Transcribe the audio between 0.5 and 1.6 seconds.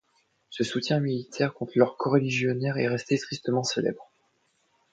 soutien militaire